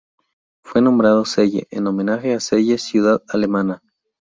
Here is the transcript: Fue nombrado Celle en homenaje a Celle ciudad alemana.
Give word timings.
Fue 0.63 0.81
nombrado 0.81 1.25
Celle 1.25 1.67
en 1.69 1.85
homenaje 1.85 2.33
a 2.33 2.39
Celle 2.39 2.79
ciudad 2.79 3.21
alemana. 3.27 3.83